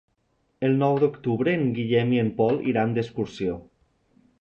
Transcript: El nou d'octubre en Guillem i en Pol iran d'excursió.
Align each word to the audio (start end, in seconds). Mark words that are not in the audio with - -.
El 0.69 0.73
nou 0.83 0.97
d'octubre 1.03 1.55
en 1.59 1.67
Guillem 1.77 2.17
i 2.17 2.25
en 2.25 2.35
Pol 2.43 2.61
iran 2.75 2.99
d'excursió. 2.99 3.63